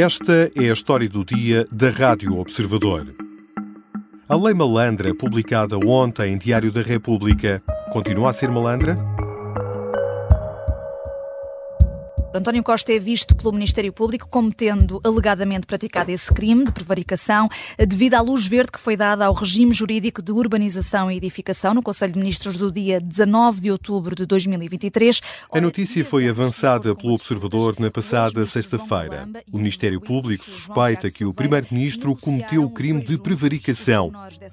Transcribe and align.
Esta 0.00 0.48
é 0.54 0.70
a 0.70 0.72
história 0.72 1.08
do 1.08 1.24
dia 1.24 1.66
da 1.72 1.90
Rádio 1.90 2.38
Observador. 2.38 3.04
A 4.28 4.36
Lei 4.36 4.54
Malandra, 4.54 5.12
publicada 5.12 5.76
ontem 5.76 6.34
em 6.34 6.38
Diário 6.38 6.70
da 6.70 6.82
República, 6.82 7.60
continua 7.90 8.30
a 8.30 8.32
ser 8.32 8.48
malandra? 8.48 8.96
António 12.34 12.62
Costa 12.62 12.92
é 12.92 12.98
visto 12.98 13.34
pelo 13.34 13.54
Ministério 13.54 13.90
Público 13.90 14.28
como 14.28 14.52
tendo 14.52 15.00
alegadamente 15.02 15.66
praticado 15.66 16.10
esse 16.10 16.32
crime 16.32 16.66
de 16.66 16.72
prevaricação 16.72 17.48
devido 17.78 18.14
à 18.14 18.20
luz 18.20 18.46
verde 18.46 18.72
que 18.72 18.78
foi 18.78 18.98
dada 18.98 19.24
ao 19.24 19.32
regime 19.32 19.72
jurídico 19.72 20.20
de 20.20 20.30
urbanização 20.30 21.10
e 21.10 21.16
edificação 21.16 21.72
no 21.72 21.82
Conselho 21.82 22.12
de 22.12 22.18
Ministros 22.18 22.58
do 22.58 22.70
dia 22.70 23.00
19 23.00 23.62
de 23.62 23.70
outubro 23.70 24.14
de 24.14 24.26
2023. 24.26 25.22
A 25.50 25.60
notícia 25.60 26.04
foi 26.04 26.28
avançada 26.28 26.94
pelo 26.94 27.14
Observador 27.14 27.76
na 27.78 27.90
passada 27.90 28.44
sexta-feira. 28.44 29.26
O 29.50 29.56
Ministério 29.56 29.98
Público 29.98 30.44
suspeita 30.44 31.10
que 31.10 31.24
o 31.24 31.32
Primeiro-Ministro 31.32 32.14
cometeu 32.14 32.62
o 32.62 32.70
crime 32.70 33.02
de 33.02 33.16
prevaricação. 33.16 34.12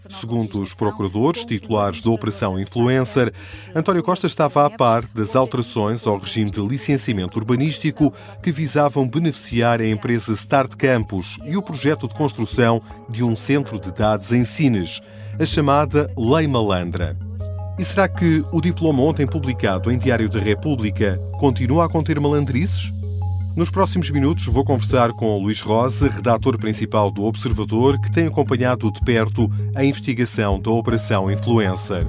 Segundo 0.09 0.61
os 0.61 0.73
procuradores 0.73 1.43
titulares 1.43 2.01
da 2.01 2.09
Operação 2.09 2.57
Influencer, 2.57 3.33
António 3.75 4.01
Costa 4.01 4.27
estava 4.27 4.65
a 4.65 4.69
par 4.69 5.05
das 5.07 5.35
alterações 5.35 6.07
ao 6.07 6.17
regime 6.17 6.49
de 6.49 6.61
licenciamento 6.61 7.37
urbanístico 7.37 7.64
que 8.41 8.51
visavam 8.51 9.07
beneficiar 9.07 9.81
a 9.81 9.87
empresa 9.87 10.33
Start 10.33 10.75
Campus 10.75 11.37
e 11.45 11.57
o 11.57 11.61
projeto 11.61 12.07
de 12.07 12.13
construção 12.13 12.81
de 13.09 13.23
um 13.23 13.35
centro 13.35 13.79
de 13.79 13.91
dados 13.91 14.31
em 14.31 14.43
Sines, 14.43 15.01
a 15.39 15.45
chamada 15.45 16.11
Lei 16.17 16.47
Malandra. 16.47 17.17
E 17.77 17.83
será 17.83 18.07
que 18.07 18.43
o 18.51 18.61
diploma 18.61 19.03
ontem 19.03 19.27
publicado 19.27 19.91
em 19.91 19.97
Diário 19.97 20.29
da 20.29 20.39
República 20.39 21.19
continua 21.39 21.85
a 21.85 21.89
conter 21.89 22.19
malandrices? 22.19 22.93
Nos 23.55 23.69
próximos 23.69 24.09
minutos 24.09 24.45
vou 24.47 24.65
conversar 24.65 25.11
com 25.13 25.37
Luís 25.37 25.61
Rosa, 25.61 26.09
redator 26.09 26.57
principal 26.57 27.09
do 27.09 27.23
Observador, 27.23 27.99
que 27.99 28.11
tem 28.11 28.27
acompanhado 28.27 28.91
de 28.91 28.99
perto 29.01 29.49
a 29.73 29.83
investigação 29.83 30.59
da 30.59 30.71
Operação 30.71 31.31
Influencer. 31.31 32.05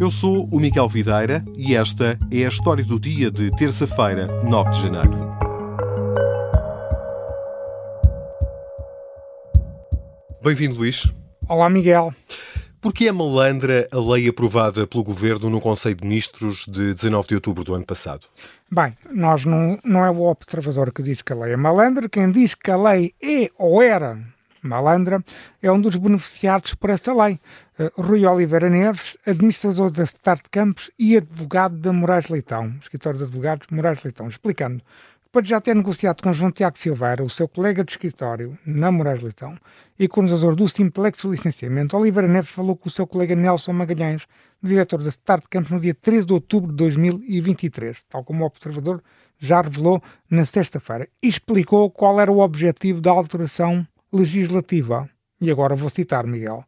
Eu 0.00 0.10
sou 0.10 0.48
o 0.50 0.58
Miguel 0.58 0.88
Videira 0.88 1.44
e 1.56 1.76
esta 1.76 2.18
é 2.28 2.44
a 2.44 2.48
história 2.48 2.84
do 2.84 2.98
dia 2.98 3.30
de 3.30 3.52
terça-feira, 3.52 4.26
9 4.42 4.70
de 4.70 4.82
janeiro. 4.82 5.36
Bem-vindo, 10.42 10.74
Luís. 10.74 11.08
Olá, 11.48 11.70
Miguel. 11.70 12.12
Por 12.80 12.92
que 12.92 13.06
é 13.06 13.12
malandra 13.12 13.88
a 13.92 14.00
lei 14.00 14.28
aprovada 14.28 14.84
pelo 14.84 15.04
Governo 15.04 15.48
no 15.48 15.60
Conselho 15.60 15.94
de 15.94 16.02
Ministros 16.04 16.66
de 16.66 16.92
19 16.92 17.28
de 17.28 17.34
outubro 17.36 17.62
do 17.62 17.72
ano 17.72 17.86
passado? 17.86 18.26
Bem, 18.68 18.98
nós 19.12 19.44
não, 19.44 19.78
não 19.84 20.04
é 20.04 20.10
o 20.10 20.22
observador 20.22 20.92
que 20.92 21.04
diz 21.04 21.22
que 21.22 21.32
a 21.32 21.36
lei 21.36 21.52
é 21.52 21.56
malandra. 21.56 22.08
Quem 22.08 22.32
diz 22.32 22.52
que 22.54 22.70
a 22.70 22.76
lei 22.76 23.14
é 23.22 23.48
ou 23.56 23.80
era 23.80 24.18
malandra 24.64 25.22
é 25.62 25.70
um 25.70 25.80
dos 25.80 25.96
beneficiados 25.96 26.74
por 26.74 26.90
esta 26.90 27.14
lei. 27.14 27.38
Eh, 27.78 27.90
Rui 27.96 28.24
Oliveira 28.24 28.70
Neves, 28.70 29.16
administrador 29.26 29.90
da 29.90 30.04
Start 30.04 30.46
Campos 30.50 30.90
e 30.98 31.16
advogado 31.16 31.76
da 31.76 31.92
Moraes 31.92 32.28
Leitão, 32.28 32.74
escritório 32.80 33.18
de 33.18 33.24
advogados 33.24 33.66
Moraes 33.70 34.02
Leitão, 34.02 34.28
explicando. 34.28 34.82
Depois 35.24 35.46
de 35.46 35.50
já 35.50 35.60
ter 35.60 35.74
negociado 35.74 36.22
com 36.22 36.32
João 36.32 36.52
Tiago 36.52 36.78
Silveira, 36.78 37.24
o 37.24 37.28
seu 37.28 37.48
colega 37.48 37.82
de 37.82 37.90
escritório 37.90 38.56
na 38.64 38.92
Moraes 38.92 39.20
Leitão, 39.20 39.56
e 39.98 40.06
coordenador 40.06 40.54
do 40.54 40.68
Simplex 40.68 41.20
de 41.20 41.26
Licenciamento, 41.26 41.96
Oliveira 41.96 42.28
Neves 42.28 42.50
falou 42.50 42.76
com 42.76 42.88
o 42.88 42.92
seu 42.92 43.04
colega 43.04 43.34
Nelson 43.34 43.72
Magalhães, 43.72 44.28
diretor 44.62 45.02
da 45.02 45.08
Start 45.08 45.46
Campos, 45.50 45.72
no 45.72 45.80
dia 45.80 45.92
13 45.92 46.26
de 46.26 46.32
outubro 46.32 46.70
de 46.70 46.76
2023, 46.76 47.96
tal 48.08 48.22
como 48.22 48.44
o 48.44 48.46
observador 48.46 49.02
já 49.36 49.60
revelou 49.60 50.00
na 50.30 50.46
sexta-feira, 50.46 51.08
e 51.20 51.28
explicou 51.28 51.90
qual 51.90 52.20
era 52.20 52.30
o 52.30 52.38
objetivo 52.38 53.00
da 53.00 53.10
alteração 53.10 53.84
legislativa. 54.14 55.08
E 55.40 55.50
agora 55.50 55.74
vou 55.74 55.90
citar 55.90 56.26
Miguel. 56.26 56.64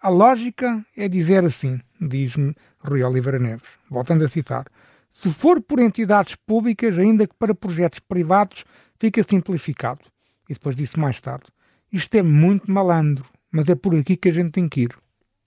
A 0.00 0.08
lógica 0.08 0.84
é 0.96 1.08
dizer 1.08 1.44
assim, 1.44 1.80
diz-me 2.00 2.54
Rui 2.78 3.02
Oliveira 3.02 3.38
Neves, 3.38 3.68
voltando 3.90 4.24
a 4.24 4.28
citar. 4.28 4.66
Se 5.10 5.30
for 5.30 5.60
por 5.60 5.80
entidades 5.80 6.36
públicas, 6.46 6.96
ainda 6.96 7.26
que 7.26 7.34
para 7.34 7.54
projetos 7.54 7.98
privados, 7.98 8.64
fica 8.98 9.22
simplificado. 9.22 10.00
E 10.48 10.54
depois 10.54 10.76
disse 10.76 10.98
mais 10.98 11.20
tarde: 11.20 11.46
Isto 11.92 12.14
é 12.14 12.22
muito 12.22 12.70
malandro, 12.70 13.24
mas 13.50 13.68
é 13.68 13.74
por 13.74 13.94
aqui 13.94 14.16
que 14.16 14.28
a 14.28 14.32
gente 14.32 14.52
tem 14.52 14.68
que 14.68 14.82
ir. 14.82 14.96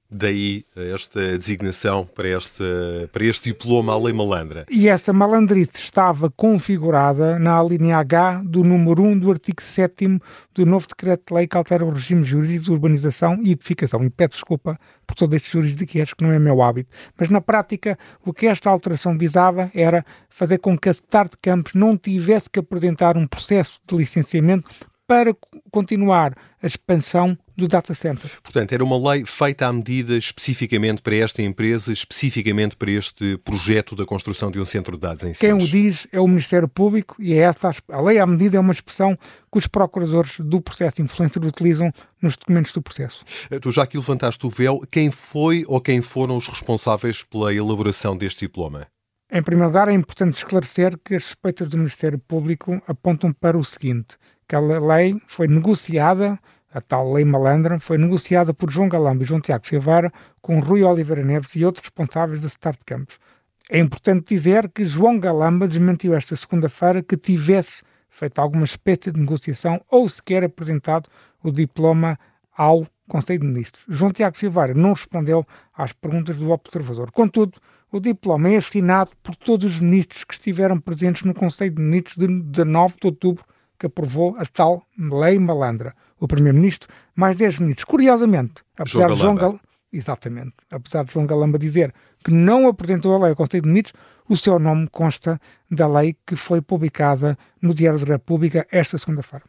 Daí 0.09 0.63
esta 0.75 1.37
designação 1.37 2.05
para 2.05 2.29
este, 2.29 2.63
para 3.11 3.25
este 3.25 3.49
diploma 3.49 3.93
à 3.93 3.97
lei 3.97 4.13
malandra. 4.13 4.65
E 4.69 4.87
essa 4.87 5.11
malandrice 5.11 5.79
estava 5.79 6.29
configurada 6.29 7.39
na 7.39 7.61
linha 7.63 7.97
H 7.97 8.43
do 8.45 8.63
número 8.63 9.01
1 9.01 9.19
do 9.19 9.31
artigo 9.31 9.61
7 9.61 10.19
do 10.53 10.65
novo 10.65 10.87
decreto-lei 10.87 11.47
que 11.47 11.57
altera 11.57 11.83
o 11.83 11.89
regime 11.89 12.23
jurídico 12.23 12.65
de 12.65 12.71
urbanização 12.71 13.39
e 13.41 13.51
edificação. 13.51 14.03
E 14.03 14.09
peço 14.09 14.31
desculpa 14.31 14.79
por 15.07 15.15
todo 15.15 15.35
este 15.35 15.51
juridiquês, 15.51 16.13
que 16.13 16.23
não 16.23 16.31
é 16.31 16.37
meu 16.37 16.61
hábito. 16.61 16.89
Mas 17.17 17.29
na 17.29 17.41
prática, 17.41 17.97
o 18.23 18.31
que 18.31 18.45
esta 18.45 18.69
alteração 18.69 19.17
visava 19.17 19.71
era 19.73 20.05
fazer 20.29 20.59
com 20.59 20.77
que 20.77 20.89
a 20.89 20.91
Start 20.91 21.33
Campos 21.41 21.73
não 21.73 21.97
tivesse 21.97 22.49
que 22.49 22.59
apresentar 22.59 23.17
um 23.17 23.25
processo 23.25 23.79
de 23.87 23.95
licenciamento 23.95 24.69
para 25.07 25.35
continuar 25.71 26.33
a 26.61 26.67
expansão 26.67 27.37
do 27.55 27.67
data 27.67 27.93
center. 27.93 28.29
Portanto, 28.41 28.73
era 28.73 28.83
uma 28.83 29.11
lei 29.11 29.25
feita 29.25 29.67
à 29.67 29.73
medida 29.73 30.17
especificamente 30.17 31.01
para 31.01 31.15
esta 31.15 31.41
empresa, 31.41 31.93
especificamente 31.93 32.75
para 32.75 32.91
este 32.91 33.37
projeto 33.37 33.95
da 33.95 34.05
construção 34.05 34.49
de 34.49 34.59
um 34.59 34.65
centro 34.65 34.95
de 34.95 35.01
dados 35.01 35.23
em 35.23 35.33
Quem 35.33 35.53
o 35.53 35.59
diz 35.59 36.07
é 36.11 36.19
o 36.19 36.27
Ministério 36.27 36.67
Público 36.67 37.15
e 37.19 37.33
é 37.33 37.37
essa 37.37 37.73
a 37.89 38.01
lei 38.01 38.19
à 38.19 38.25
medida 38.25 38.57
é 38.57 38.59
uma 38.59 38.73
expressão 38.73 39.17
que 39.51 39.57
os 39.57 39.67
procuradores 39.67 40.33
do 40.39 40.59
processo 40.59 41.01
influencer 41.01 41.43
utilizam 41.45 41.91
nos 42.21 42.35
documentos 42.35 42.73
do 42.73 42.81
processo. 42.81 43.23
Eh, 43.51 43.59
tu 43.59 43.71
já 43.71 43.83
aqui 43.83 43.97
levantaste 43.97 44.45
o 44.45 44.49
véu. 44.49 44.81
Quem 44.89 45.11
foi 45.11 45.63
ou 45.67 45.79
quem 45.79 46.01
foram 46.01 46.37
os 46.37 46.47
responsáveis 46.47 47.23
pela 47.23 47.53
elaboração 47.53 48.17
deste 48.17 48.41
diploma? 48.41 48.87
Em 49.31 49.41
primeiro 49.41 49.69
lugar, 49.69 49.87
é 49.87 49.93
importante 49.93 50.37
esclarecer 50.37 50.97
que 51.03 51.15
as 51.15 51.23
suspeitas 51.23 51.67
do 51.67 51.77
Ministério 51.77 52.19
Público 52.19 52.81
apontam 52.87 53.33
para 53.33 53.57
o 53.57 53.63
seguinte: 53.63 54.15
que 54.47 54.55
a 54.55 54.59
lei 54.59 55.19
foi 55.27 55.47
negociada 55.47 56.39
a 56.73 56.81
tal 56.81 57.13
lei 57.13 57.23
malandra 57.23 57.79
foi 57.79 57.97
negociada 57.97 58.53
por 58.53 58.71
João 58.71 58.89
Galamba 58.89 59.23
e 59.23 59.25
João 59.27 59.39
Tiago 59.39 59.67
Silveira 59.67 60.11
com 60.41 60.59
Rui 60.59 60.83
Oliveira 60.83 61.23
Neves 61.23 61.55
e 61.55 61.63
outros 61.63 61.83
responsáveis 61.83 62.41
da 62.41 62.47
Start 62.47 62.79
Campos. 62.85 63.19
É 63.69 63.77
importante 63.77 64.33
dizer 64.33 64.69
que 64.69 64.85
João 64.85 65.19
Galamba 65.19 65.67
desmentiu 65.67 66.15
esta 66.15 66.35
segunda-feira 66.35 67.03
que 67.03 67.15
tivesse 67.15 67.83
feito 68.09 68.39
alguma 68.39 68.65
espécie 68.65 69.11
de 69.11 69.19
negociação 69.19 69.81
ou 69.89 70.09
sequer 70.09 70.43
apresentado 70.43 71.09
o 71.43 71.51
diploma 71.51 72.17
ao 72.57 72.87
Conselho 73.07 73.41
de 73.41 73.47
Ministros. 73.47 73.83
João 73.87 74.11
Tiago 74.11 74.37
Silveira 74.37 74.73
não 74.73 74.93
respondeu 74.93 75.45
às 75.75 75.93
perguntas 75.93 76.37
do 76.37 76.49
observador. 76.49 77.11
Contudo, 77.11 77.59
o 77.91 77.99
diploma 77.99 78.49
é 78.49 78.57
assinado 78.57 79.11
por 79.21 79.35
todos 79.35 79.73
os 79.73 79.79
ministros 79.79 80.23
que 80.23 80.33
estiveram 80.33 80.79
presentes 80.79 81.23
no 81.23 81.33
Conselho 81.33 81.75
de 81.75 81.81
Ministros 81.81 82.15
de 82.17 82.27
19 82.27 82.95
de 82.99 83.07
outubro, 83.07 83.45
que 83.77 83.85
aprovou 83.85 84.35
a 84.39 84.45
tal 84.45 84.83
lei 84.97 85.37
malandra 85.37 85.93
o 86.23 86.27
Primeiro-Ministro, 86.27 86.87
mais 87.13 87.37
10 87.37 87.59
ministros. 87.59 87.83
Curiosamente, 87.83 88.63
apesar 88.77 89.07
João 89.07 89.15
de 89.15 89.21
João 89.21 89.35
Galamba, 89.35 89.59
exatamente, 89.91 90.53
apesar 90.71 91.03
de 91.03 91.11
João 91.11 91.25
Galamba 91.25 91.59
dizer 91.59 91.93
que 92.23 92.31
não 92.31 92.67
apresentou 92.67 93.13
a 93.13 93.19
lei 93.19 93.29
ao 93.31 93.35
Conselho 93.35 93.63
de 93.63 93.67
Ministros, 93.69 94.01
o 94.29 94.37
seu 94.37 94.57
nome 94.57 94.87
consta 94.89 95.39
da 95.69 95.85
lei 95.85 96.15
que 96.25 96.35
foi 96.37 96.61
publicada 96.61 97.37
no 97.61 97.73
Diário 97.73 97.99
da 97.99 98.13
República 98.13 98.65
esta 98.71 98.97
segunda-feira. 98.97 99.43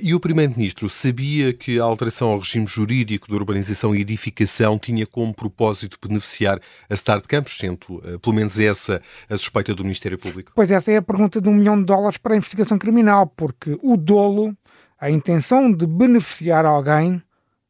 E 0.00 0.14
o 0.14 0.20
Primeiro-Ministro 0.20 0.88
sabia 0.88 1.52
que 1.52 1.80
a 1.80 1.82
alteração 1.82 2.30
ao 2.30 2.38
regime 2.38 2.66
jurídico 2.66 3.26
de 3.26 3.34
urbanização 3.34 3.94
e 3.94 4.00
edificação 4.00 4.78
tinha 4.78 5.04
como 5.04 5.34
propósito 5.34 5.98
beneficiar 6.00 6.60
a 6.88 6.94
Start 6.94 7.26
Campos, 7.26 7.56
sendo 7.58 8.00
eh, 8.04 8.18
pelo 8.18 8.36
menos 8.36 8.58
essa 8.58 9.02
a 9.28 9.36
suspeita 9.36 9.74
do 9.74 9.82
Ministério 9.82 10.16
Público? 10.18 10.52
Pois 10.54 10.70
essa 10.70 10.92
é 10.92 10.96
a 10.96 11.02
pergunta 11.02 11.40
de 11.40 11.48
um 11.48 11.54
milhão 11.54 11.78
de 11.78 11.86
dólares 11.86 12.18
para 12.18 12.34
a 12.34 12.36
investigação 12.36 12.78
criminal, 12.78 13.26
porque 13.26 13.76
o 13.82 13.96
dolo 13.96 14.56
a 15.00 15.10
intenção 15.10 15.72
de 15.72 15.86
beneficiar 15.86 16.66
alguém 16.66 17.22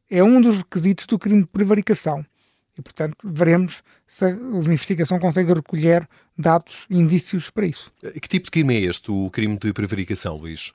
é 0.09 0.21
um 0.21 0.41
dos 0.41 0.57
requisitos 0.57 1.05
do 1.05 1.17
crime 1.17 1.41
de 1.41 1.47
prevaricação. 1.47 2.25
E, 2.77 2.81
portanto, 2.81 3.15
veremos 3.23 3.81
se 4.05 4.25
a 4.25 4.29
investigação 4.29 5.17
consegue 5.17 5.53
recolher 5.53 6.07
dados 6.37 6.85
e 6.89 6.97
indícios 6.97 7.49
para 7.49 7.65
isso. 7.65 7.91
Que 8.01 8.27
tipo 8.27 8.45
de 8.45 8.51
crime 8.51 8.75
é 8.75 8.79
este, 8.81 9.09
o 9.09 9.29
crime 9.29 9.57
de 9.57 9.71
prevaricação, 9.71 10.35
Luís? 10.35 10.73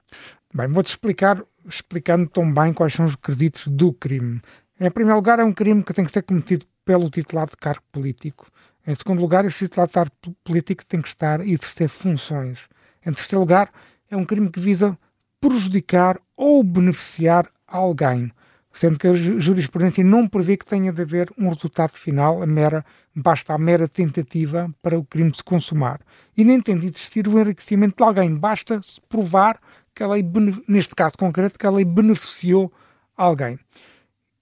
Bem, 0.54 0.68
vou-te 0.68 0.88
explicar, 0.88 1.42
explicando 1.68 2.26
tão 2.28 2.52
bem 2.52 2.72
quais 2.72 2.94
são 2.94 3.04
os 3.04 3.12
requisitos 3.12 3.66
do 3.66 3.92
crime. 3.92 4.40
Em 4.80 4.90
primeiro 4.90 5.16
lugar, 5.16 5.38
é 5.38 5.44
um 5.44 5.52
crime 5.52 5.82
que 5.82 5.92
tem 5.92 6.04
que 6.04 6.12
ser 6.12 6.22
cometido 6.22 6.64
pelo 6.84 7.10
titular 7.10 7.46
de 7.46 7.56
cargo 7.56 7.82
político. 7.92 8.46
Em 8.86 8.94
segundo 8.94 9.20
lugar, 9.20 9.44
esse 9.44 9.66
titular 9.66 9.88
de 9.88 9.92
cargo 9.92 10.12
político 10.42 10.86
tem 10.86 11.02
que 11.02 11.08
estar 11.08 11.46
e 11.46 11.52
exercer 11.52 11.88
funções. 11.88 12.60
Em 13.04 13.12
terceiro 13.12 13.40
lugar, 13.40 13.70
é 14.10 14.16
um 14.16 14.24
crime 14.24 14.50
que 14.50 14.60
visa 14.60 14.96
prejudicar 15.40 16.18
ou 16.36 16.62
beneficiar 16.62 17.50
alguém, 17.66 18.30
sendo 18.72 18.98
que 18.98 19.06
a 19.06 19.14
jurisprudência 19.14 20.04
não 20.04 20.28
prevê 20.28 20.56
que 20.56 20.66
tenha 20.66 20.92
de 20.92 21.00
haver 21.02 21.30
um 21.38 21.48
resultado 21.48 21.96
final, 21.96 22.42
a 22.42 22.46
mera, 22.46 22.84
basta 23.14 23.54
a 23.54 23.58
mera 23.58 23.88
tentativa 23.88 24.70
para 24.82 24.98
o 24.98 25.04
crime 25.04 25.32
se 25.34 25.42
consumar. 25.42 26.00
E 26.36 26.44
nem 26.44 26.60
tem 26.60 26.78
de 26.78 26.86
existir 26.86 27.26
o 27.26 27.40
enriquecimento 27.40 27.96
de 27.96 28.04
alguém, 28.04 28.36
basta-se 28.36 29.00
provar 29.08 29.58
que 29.94 30.02
a 30.02 30.08
lei, 30.08 30.22
neste 30.68 30.94
caso 30.94 31.16
concreto, 31.16 31.58
que 31.58 31.66
a 31.66 31.70
lei 31.70 31.84
beneficiou 31.84 32.70
alguém. 33.16 33.58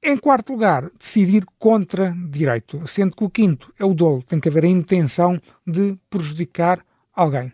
Em 0.07 0.19
quarto 0.19 0.53
lugar, 0.53 0.91
decidir 0.99 1.47
contra 1.59 2.15
direito, 2.29 2.87
sendo 2.87 3.17
que 3.17 3.25
o 3.25 3.31
quinto 3.31 3.73
é 3.79 3.87
o 3.87 3.95
dolo, 3.95 4.23
tem 4.23 4.39
que 4.39 4.51
haver 4.51 4.65
a 4.65 4.69
intenção 4.69 5.41
de 5.67 5.99
prejudicar 6.11 6.85
alguém. 7.15 7.54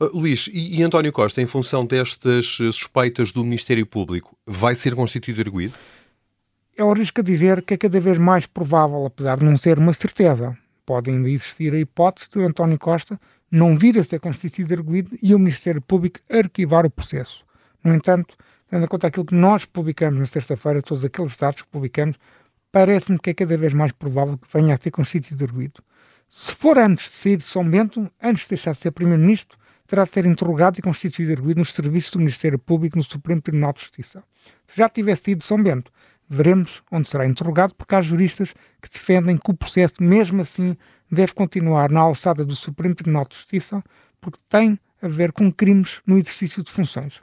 Uh, 0.00 0.18
Luís, 0.18 0.48
e, 0.52 0.80
e, 0.80 0.82
António 0.82 1.12
Costa, 1.12 1.40
em 1.40 1.46
função 1.46 1.84
destas 1.86 2.46
suspeitas 2.46 3.32
do 3.32 3.44
Ministério 3.44 3.86
Público, 3.86 4.36
vai 4.46 4.74
ser 4.74 4.94
constituído 4.94 5.40
arguído? 5.40 5.74
Eu 6.76 6.90
arrisco 6.90 7.20
a 7.20 7.24
dizer 7.24 7.62
que 7.62 7.74
é 7.74 7.76
cada 7.76 8.00
vez 8.00 8.18
mais 8.18 8.46
provável, 8.46 9.04
apesar 9.04 9.38
de 9.38 9.44
não 9.44 9.56
ser 9.56 9.78
uma 9.78 9.92
certeza. 9.92 10.56
Pode 10.86 11.10
ainda 11.10 11.28
existir 11.28 11.72
a 11.74 11.78
hipótese 11.78 12.30
de 12.30 12.42
António 12.42 12.78
Costa 12.78 13.20
não 13.50 13.76
vir 13.76 13.98
a 13.98 14.04
ser 14.04 14.18
constituído 14.18 14.72
arguído 14.72 15.16
e 15.22 15.34
o 15.34 15.38
Ministério 15.38 15.82
Público 15.82 16.20
arquivar 16.30 16.86
o 16.86 16.90
processo. 16.90 17.44
No 17.84 17.94
entanto, 17.94 18.34
tendo 18.70 18.84
em 18.84 18.88
conta 18.88 19.08
aquilo 19.08 19.26
que 19.26 19.34
nós 19.34 19.66
publicamos 19.66 20.18
na 20.18 20.24
sexta-feira, 20.24 20.80
todos 20.80 21.04
aqueles 21.04 21.36
dados 21.36 21.60
que 21.60 21.68
publicamos, 21.68 22.16
parece-me 22.72 23.18
que 23.18 23.28
é 23.28 23.34
cada 23.34 23.58
vez 23.58 23.74
mais 23.74 23.92
provável 23.92 24.38
que 24.38 24.48
venha 24.50 24.74
a 24.74 24.78
ser 24.78 24.90
constituído 24.90 25.44
arguído. 25.44 25.82
Se 26.34 26.54
for 26.54 26.78
antes 26.78 27.10
de 27.10 27.16
sair 27.16 27.36
de 27.36 27.44
São 27.44 27.62
Bento, 27.68 28.10
antes 28.18 28.44
de 28.44 28.48
deixar 28.48 28.72
de 28.72 28.78
ser 28.78 28.90
Primeiro-Ministro, 28.90 29.58
terá 29.86 30.04
de 30.04 30.12
ser 30.12 30.24
interrogado 30.24 30.78
e 30.78 30.82
constituído 30.82 31.30
arguído 31.30 31.58
nos 31.58 31.72
serviços 31.72 32.10
do 32.10 32.20
Ministério 32.20 32.58
Público 32.58 32.96
no 32.96 33.04
Supremo 33.04 33.42
Tribunal 33.42 33.74
de 33.74 33.80
Justiça. 33.80 34.24
Se 34.64 34.74
já 34.74 34.88
tivesse 34.88 35.32
ido 35.32 35.40
de 35.40 35.44
São 35.44 35.62
Bento, 35.62 35.92
veremos 36.26 36.82
onde 36.90 37.10
será 37.10 37.26
interrogado, 37.26 37.74
porque 37.74 37.94
há 37.94 38.00
juristas 38.00 38.54
que 38.80 38.88
defendem 38.90 39.36
que 39.36 39.50
o 39.50 39.54
processo, 39.54 39.96
mesmo 40.00 40.40
assim, 40.40 40.74
deve 41.10 41.34
continuar 41.34 41.90
na 41.90 42.00
alçada 42.00 42.46
do 42.46 42.56
Supremo 42.56 42.94
Tribunal 42.94 43.26
de 43.28 43.36
Justiça, 43.36 43.84
porque 44.18 44.38
tem 44.48 44.80
a 45.02 45.08
ver 45.08 45.32
com 45.32 45.52
crimes 45.52 46.00
no 46.06 46.16
exercício 46.16 46.64
de 46.64 46.72
funções. 46.72 47.20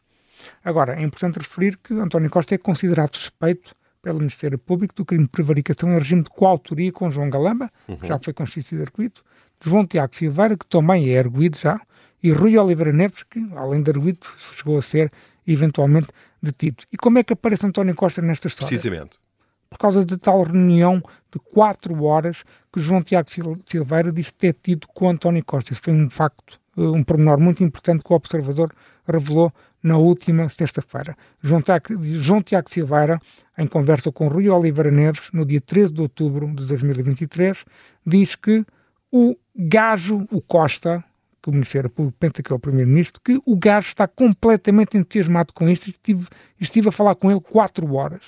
Agora, 0.64 0.94
é 0.94 1.02
importante 1.02 1.40
referir 1.40 1.80
que 1.84 1.96
António 1.96 2.30
Costa 2.30 2.54
é 2.54 2.60
considerado 2.60 3.16
suspeito 3.16 3.74
pelo 4.02 4.20
Ministério 4.20 4.58
Público 4.58 4.96
do 4.96 5.06
crime 5.06 5.26
de 5.26 5.30
prevaricação 5.30 5.92
em 5.92 5.98
regime 5.98 6.24
de 6.24 6.30
coautoria 6.30 6.92
com 6.92 7.12
João 7.12 7.30
Galamba, 7.30 7.72
uhum. 7.88 7.98
que 7.98 8.08
já 8.08 8.20
foi 8.20 8.34
constituído 8.34 8.84
arguído, 8.84 9.22
João 9.62 9.86
Tiago 9.86 10.16
Silveira, 10.16 10.58
que 10.58 10.66
também 10.66 11.10
é 11.10 11.20
arguído 11.20 11.58
já, 11.58 11.80
e 12.24 12.32
Rui 12.32 12.58
Oliveira 12.58 12.94
Neves, 12.94 13.24
que, 13.24 13.40
além 13.56 13.82
de 13.82 13.92
arguído, 13.92 14.26
chegou 14.56 14.78
a 14.78 14.82
ser 14.82 15.12
eventualmente 15.46 16.08
detido. 16.42 16.84
E 16.92 16.98
como 16.98 17.20
é 17.20 17.24
que 17.24 17.34
aparece 17.34 17.66
António 17.66 17.96
Costa 17.96 18.22
nesta 18.22 18.48
história? 18.48 18.68
Precisamente. 18.68 19.18
Por 19.70 19.78
causa 19.78 20.04
da 20.04 20.18
tal 20.18 20.44
reunião 20.44 21.02
de 21.32 21.40
quatro 21.54 22.04
horas 22.04 22.44
que 22.74 22.80
João 22.80 23.04
Tiago 23.04 23.30
Silveira 23.66 24.12
disse 24.12 24.34
ter 24.34 24.56
tido 24.62 24.88
com 24.88 25.10
António 25.10 25.44
Costa. 25.46 25.74
Isso 25.74 25.82
foi 25.82 25.94
um 25.94 26.10
facto, 26.10 26.60
eh, 26.76 26.82
um 26.82 27.04
pormenor 27.04 27.40
muito 27.40 27.64
importante 27.64 28.04
que 28.04 28.12
o 28.12 28.16
Observador 28.16 28.74
revelou 29.08 29.54
na 29.82 29.98
última 29.98 30.50
sexta-feira. 30.50 31.18
João, 31.42 31.62
Tiago 32.42 32.70
Silveira, 32.70 33.20
em 33.58 33.66
conversa 33.66 34.12
com 34.12 34.28
Rui 34.28 34.50
Oliveira 34.50 34.92
Neves, 34.92 35.30
no 35.32 35.46
dia 35.46 35.62
13 35.62 35.94
de 35.94 36.02
outubro 36.02 36.48
de 36.54 36.66
2023, 36.66 37.64
diz 38.06 38.36
que 38.36 38.66
o 39.12 39.36
gajo, 39.56 40.28
o 40.32 40.42
Costa, 40.42 41.04
que 41.42 41.50
o 41.50 41.54
Ministério 41.54 41.90
Público 41.90 42.18
pensa 42.20 42.44
que 42.44 42.52
é 42.52 42.56
o 42.56 42.60
Primeiro-Ministro, 42.60 43.22
que 43.24 43.42
o 43.46 43.56
gajo 43.56 43.88
está 43.88 44.08
completamente 44.08 44.98
entusiasmado 44.98 45.54
com 45.54 45.70
isto 45.70 45.88
e 45.88 45.92
estive, 45.92 46.28
estive 46.60 46.90
a 46.90 46.92
falar 46.92 47.16
com 47.16 47.32
ele 47.32 47.40
quatro 47.40 47.94
horas. 47.94 48.22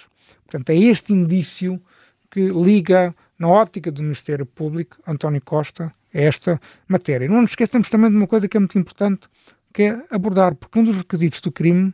Portanto, 0.46 0.70
é 0.70 0.76
este 0.76 1.14
indício 1.14 1.82
que 2.30 2.48
liga, 2.48 3.14
na 3.38 3.50
ótica 3.50 3.92
do 3.92 4.02
Ministério 4.02 4.46
Público, 4.46 4.98
António 5.06 5.42
Costa, 5.42 5.92
a 6.14 6.20
esta 6.20 6.60
matéria. 6.88 7.28
Não 7.28 7.42
nos 7.42 7.52
esqueçamos 7.52 7.90
também 7.90 8.10
de 8.10 8.16
uma 8.16 8.28
coisa 8.28 8.48
que 8.48 8.56
é 8.56 8.60
muito 8.60 8.78
importante, 8.80 9.28
que 9.72 9.84
é 9.84 10.04
abordar, 10.10 10.56
porque 10.56 10.78
um 10.78 10.84
dos 10.84 10.96
requisitos 10.96 11.42
do 11.42 11.52
crime 11.52 11.94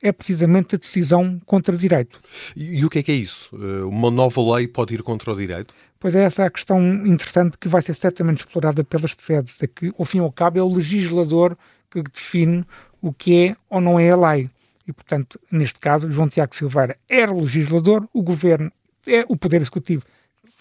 é 0.00 0.12
precisamente 0.12 0.76
a 0.76 0.78
decisão 0.78 1.40
contra 1.44 1.76
direito. 1.76 2.20
E, 2.54 2.78
e, 2.78 2.84
o 2.84 2.90
que 2.90 3.00
é 3.00 3.02
que 3.02 3.10
é 3.10 3.14
isso? 3.14 3.50
Eh, 3.54 3.82
uma 3.84 4.10
nova 4.10 4.40
lei 4.54 4.68
pode 4.68 4.94
ir 4.94 5.02
contra 5.02 5.32
o 5.32 5.36
direito? 5.36 5.74
Pois 5.98 6.14
é, 6.14 6.22
essa 6.22 6.42
é 6.42 6.46
a 6.46 6.50
questão 6.50 6.80
interessante 7.06 7.58
que 7.58 7.68
vai 7.68 7.82
ser 7.82 7.96
certamente 7.96 8.40
explorada 8.40 8.84
pelas 8.84 9.14
defesas, 9.14 9.60
é 9.60 9.66
que, 9.66 9.92
ao 9.98 10.04
fim 10.04 10.18
e 10.18 10.20
ao 10.20 10.30
cabo, 10.30 10.58
é 10.58 10.62
o 10.62 10.72
legislador 10.72 11.56
que 11.90 12.02
define 12.02 12.64
o 13.00 13.12
que 13.12 13.48
é 13.48 13.56
ou 13.68 13.80
não 13.80 13.98
é 13.98 14.10
a 14.10 14.16
lei. 14.16 14.50
E, 14.86 14.92
portanto, 14.92 15.38
neste 15.50 15.80
caso, 15.80 16.10
João 16.10 16.28
Tiago 16.28 16.54
Silveira 16.54 16.96
era 17.08 17.32
o 17.32 17.40
legislador, 17.40 18.08
o 18.12 18.22
governo 18.22 18.70
é 19.06 19.24
o 19.28 19.36
Poder 19.36 19.60
Executivo 19.60 20.04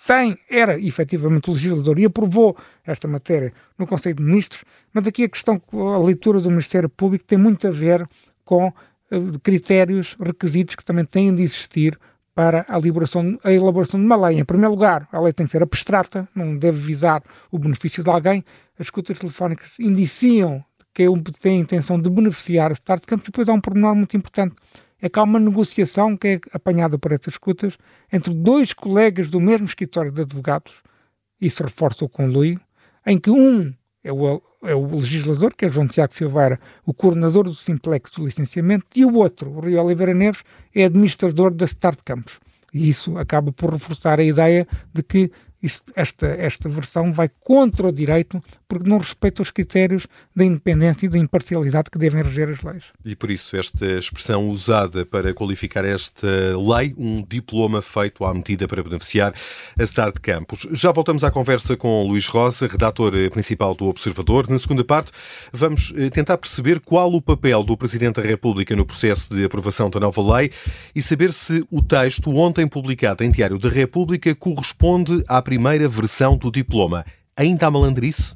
tem, 0.07 0.37
era 0.49 0.79
efetivamente 0.79 1.51
legislador 1.51 1.99
e 1.99 2.05
aprovou 2.05 2.55
esta 2.85 3.09
matéria 3.09 3.51
no 3.77 3.85
Conselho 3.85 4.15
de 4.15 4.23
Ministros, 4.23 4.63
mas 4.93 5.05
aqui 5.05 5.25
a 5.25 5.29
questão, 5.29 5.61
a 5.93 5.97
leitura 5.97 6.39
do 6.39 6.49
Ministério 6.49 6.87
Público 6.87 7.25
tem 7.25 7.37
muito 7.37 7.67
a 7.67 7.71
ver 7.71 8.07
com 8.45 8.71
critérios, 9.43 10.15
requisitos 10.17 10.75
que 10.75 10.85
também 10.85 11.03
têm 11.03 11.35
de 11.35 11.43
existir 11.43 11.99
para 12.33 12.65
a 12.69 12.77
elaboração, 12.77 13.37
a 13.43 13.51
elaboração 13.51 13.99
de 13.99 14.05
uma 14.05 14.15
lei. 14.15 14.39
Em 14.39 14.45
primeiro 14.45 14.71
lugar, 14.71 15.09
a 15.11 15.19
lei 15.19 15.33
tem 15.33 15.45
que 15.45 15.51
ser 15.51 15.61
abstrata, 15.61 16.25
não 16.33 16.55
deve 16.55 16.79
visar 16.79 17.21
o 17.51 17.59
benefício 17.59 18.01
de 18.01 18.09
alguém. 18.09 18.45
As 18.79 18.87
escutas 18.87 19.19
telefónicas 19.19 19.71
indiciam 19.77 20.63
que 20.93 21.03
tem 21.41 21.57
a 21.57 21.61
intenção 21.61 21.99
de 21.99 22.09
beneficiar 22.09 22.71
a 22.71 22.73
Start 22.73 23.03
Campos. 23.05 23.25
E 23.27 23.31
depois 23.31 23.49
há 23.49 23.53
um 23.53 23.59
pormenor 23.59 23.93
muito 23.93 24.15
importante, 24.15 24.55
é 25.01 25.09
que 25.09 25.19
há 25.19 25.23
uma 25.23 25.39
negociação 25.39 26.17
que 26.17 26.27
é 26.27 26.39
apanhada 26.53 26.97
por 26.97 27.11
essas 27.11 27.33
escutas 27.33 27.77
entre 28.11 28.33
dois 28.33 28.73
colegas 28.73 29.29
do 29.29 29.39
mesmo 29.39 29.65
escritório 29.65 30.11
de 30.11 30.21
advogados, 30.21 30.73
isso 31.39 31.63
reforça 31.63 32.03
o 32.03 32.09
conluio, 32.09 32.59
em 33.05 33.17
que 33.17 33.29
um 33.29 33.73
é 34.03 34.11
o, 34.11 34.41
é 34.63 34.73
o 34.73 34.95
legislador, 34.95 35.53
que 35.55 35.65
é 35.65 35.69
João 35.69 35.87
Tiago 35.87 36.13
Silveira, 36.13 36.59
o 36.85 36.93
coordenador 36.93 37.43
do 37.43 37.53
Simplex 37.53 38.11
do 38.11 38.25
licenciamento, 38.25 38.85
e 38.95 39.05
o 39.05 39.13
outro, 39.15 39.49
o 39.51 39.59
Rio 39.59 39.83
Oliveira 39.83 40.13
Neves, 40.13 40.43
é 40.73 40.85
administrador 40.85 41.53
da 41.53 41.65
Start 41.65 41.99
Campos. 42.03 42.39
E 42.73 42.89
isso 42.89 43.17
acaba 43.17 43.51
por 43.51 43.71
reforçar 43.71 44.19
a 44.19 44.23
ideia 44.23 44.67
de 44.93 45.03
que 45.03 45.31
isto, 45.61 45.91
esta, 45.95 46.27
esta 46.27 46.69
versão 46.69 47.11
vai 47.11 47.29
contra 47.39 47.87
o 47.87 47.91
direito 47.91 48.41
porque 48.67 48.89
não 48.89 48.97
respeita 48.97 49.41
os 49.41 49.49
critérios 49.49 50.07
da 50.35 50.43
independência 50.43 51.05
e 51.05 51.09
da 51.09 51.17
imparcialidade 51.17 51.89
que 51.89 51.97
devem 51.97 52.21
reger 52.21 52.49
as 52.49 52.61
leis. 52.61 52.83
E 53.05 53.15
por 53.15 53.31
isso 53.31 53.55
esta 53.55 53.85
expressão 53.85 54.49
usada 54.49 55.05
para 55.05 55.33
qualificar 55.33 55.85
esta 55.85 56.27
lei, 56.57 56.93
um 56.97 57.23
diploma 57.27 57.81
feito 57.81 58.25
à 58.25 58.33
medida 58.33 58.67
para 58.67 58.83
beneficiar 58.83 59.33
a 59.77 59.85
cidade 59.85 60.13
de 60.13 60.21
Campos. 60.21 60.67
Já 60.71 60.91
voltamos 60.91 61.23
à 61.23 61.31
conversa 61.31 61.77
com 61.77 62.05
Luís 62.05 62.27
Rosa, 62.27 62.67
redator 62.67 63.11
principal 63.31 63.73
do 63.73 63.85
Observador. 63.85 64.49
Na 64.49 64.59
segunda 64.59 64.83
parte, 64.83 65.11
vamos 65.51 65.93
eh, 65.95 66.09
tentar 66.09 66.37
perceber 66.37 66.79
qual 66.79 67.13
o 67.13 67.21
papel 67.21 67.63
do 67.63 67.77
Presidente 67.77 68.21
da 68.21 68.27
República 68.27 68.75
no 68.75 68.85
processo 68.85 69.33
de 69.33 69.43
aprovação 69.43 69.89
da 69.89 69.99
nova 69.99 70.37
lei 70.37 70.51
e 70.93 71.01
saber 71.01 71.31
se 71.31 71.65
o 71.71 71.81
texto 71.81 72.35
ontem 72.35 72.67
publicado 72.67 73.23
em 73.23 73.31
Diário 73.31 73.57
da 73.57 73.69
República 73.69 74.33
corresponde 74.35 75.23
à 75.27 75.41
primeira 75.41 75.87
versão 75.87 76.37
do 76.37 76.51
diploma. 76.51 77.05
Ainda 77.35 77.67
há 77.67 77.71
malandrice? 77.71 78.35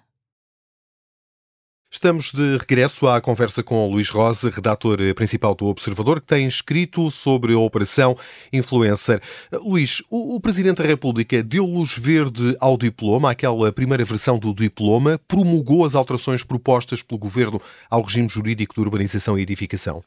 Estamos 1.93 2.31
de 2.31 2.55
regresso 2.55 3.05
à 3.05 3.19
conversa 3.19 3.61
com 3.61 3.85
o 3.85 3.91
Luís 3.91 4.09
Rosa, 4.09 4.49
redator 4.49 4.97
principal 5.13 5.53
do 5.53 5.65
Observador, 5.65 6.21
que 6.21 6.27
tem 6.27 6.47
escrito 6.47 7.11
sobre 7.11 7.53
a 7.53 7.59
Operação 7.59 8.15
Influencer. 8.51 9.21
Luís, 9.51 10.01
o, 10.09 10.39
Presidente 10.39 10.77
da 10.77 10.87
República 10.87 11.43
deu 11.43 11.65
luz 11.65 11.97
verde 11.97 12.55
ao 12.61 12.77
diploma, 12.77 13.31
aquela 13.31 13.73
primeira 13.73 14.05
versão 14.05 14.39
do 14.39 14.53
diploma, 14.53 15.19
promulgou 15.27 15.83
as 15.83 15.93
alterações 15.93 16.45
propostas 16.45 17.03
pelo 17.03 17.19
Governo 17.19 17.61
ao 17.89 18.01
regime 18.03 18.29
jurídico 18.29 18.73
de 18.73 18.79
urbanização 18.79 19.37
e 19.37 19.41
edificação? 19.41 20.01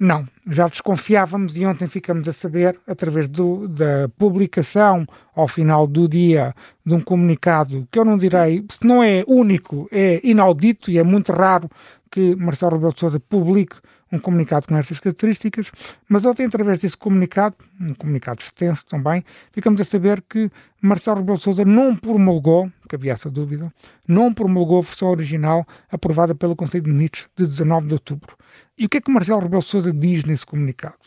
Não, 0.00 0.26
já 0.46 0.66
desconfiávamos 0.66 1.58
e 1.58 1.66
ontem 1.66 1.86
ficamos 1.86 2.26
a 2.26 2.32
saber, 2.32 2.80
através 2.86 3.28
do, 3.28 3.68
da 3.68 4.08
publicação 4.16 5.06
ao 5.36 5.46
final 5.46 5.86
do 5.86 6.08
dia 6.08 6.54
de 6.86 6.94
um 6.94 7.00
comunicado 7.00 7.86
que 7.92 7.98
eu 7.98 8.04
não 8.06 8.16
direi, 8.16 8.64
se 8.70 8.86
não 8.86 9.02
é 9.02 9.22
único, 9.26 9.86
é 9.92 10.18
inaudito 10.24 10.90
e 10.90 10.98
é 10.98 11.02
muito 11.02 11.34
raro 11.34 11.68
que 12.10 12.34
Marcelo 12.34 12.76
Rebelo 12.76 12.94
de 12.94 13.00
Sousa 13.00 13.20
publique 13.20 13.76
um 14.12 14.18
comunicado 14.18 14.66
com 14.66 14.76
estas 14.76 14.98
características, 14.98 15.70
mas 16.08 16.24
ontem, 16.24 16.46
através 16.46 16.80
desse 16.80 16.96
comunicado, 16.96 17.56
um 17.80 17.94
comunicado 17.94 18.42
extenso 18.42 18.84
também, 18.86 19.24
ficamos 19.52 19.80
a 19.80 19.84
saber 19.84 20.22
que 20.22 20.50
Marcelo 20.80 21.18
Rebelo 21.18 21.38
de 21.38 21.44
Sousa 21.44 21.64
não 21.64 21.94
promulgou, 21.94 22.70
que 22.88 22.96
havia 22.96 23.12
essa 23.12 23.30
dúvida, 23.30 23.72
não 24.06 24.34
promulgou 24.34 24.78
a 24.78 24.82
versão 24.82 25.08
original 25.08 25.66
aprovada 25.90 26.34
pelo 26.34 26.56
Conselho 26.56 26.84
de 26.84 26.90
Ministros 26.90 27.28
de 27.36 27.46
19 27.46 27.86
de 27.86 27.94
outubro. 27.94 28.36
E 28.76 28.86
o 28.86 28.88
que 28.88 28.98
é 28.98 29.00
que 29.00 29.12
Marcelo 29.12 29.40
Rebelo 29.40 29.62
de 29.62 29.68
Sousa 29.68 29.92
diz 29.92 30.24
nesse 30.24 30.44
comunicado? 30.44 30.98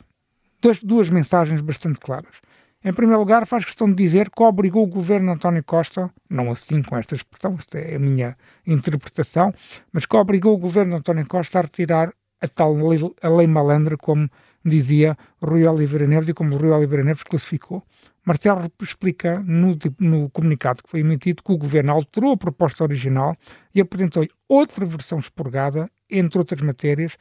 Duas, 0.62 0.82
duas 0.82 1.10
mensagens 1.10 1.60
bastante 1.60 2.00
claras. 2.00 2.36
Em 2.86 2.92
primeiro 2.92 3.20
lugar, 3.20 3.48
faz 3.48 3.64
questão 3.64 3.90
de 3.90 3.96
dizer 3.96 4.30
que 4.30 4.44
obrigou 4.44 4.84
o 4.84 4.88
governo 4.88 5.32
António 5.32 5.64
Costa, 5.64 6.12
não 6.30 6.52
assim 6.52 6.82
com 6.82 6.98
esta 6.98 7.16
expressão, 7.16 7.56
esta 7.58 7.78
é 7.78 7.96
a 7.96 8.00
minha 8.00 8.36
interpretação, 8.68 9.54
mas 9.92 10.06
que 10.06 10.16
obrigou 10.18 10.54
o 10.54 10.58
governo 10.58 10.98
António 10.98 11.26
Costa 11.26 11.60
a 11.60 11.62
retirar 11.62 12.14
a 12.44 12.48
tal 12.48 12.76
lei, 12.76 13.00
a 13.22 13.30
lei 13.30 13.48
malandra, 13.48 13.98
como 13.98 14.30
dizia 14.64 15.18
Rui 15.42 15.66
Oliveira 15.66 16.06
Neves 16.06 16.30
e 16.30 16.34
como 16.34 16.58
Rui 16.58 16.70
Oliveira 16.70 17.04
Neves 17.04 17.24
classificou. 17.24 17.82
Marcelo 18.26 18.72
explica 18.82 19.40
no, 19.40 19.78
no, 20.00 20.30
comunicado 20.30 20.84
que 20.84 20.90
foi 20.90 21.00
emitido 21.00 21.42
que 21.42 21.52
o 21.52 21.58
governo 21.58 21.92
alterou 21.92 22.34
a 22.34 22.38
proposta 22.38 22.84
original 22.84 23.36
e 23.74 23.82
apresentou 23.82 24.26
outra 24.48 24.86
versão 24.86 25.20
expurgada, 25.20 25.90
entre 26.10 26.38
outras 26.38 26.62
matérias, 26.62 27.18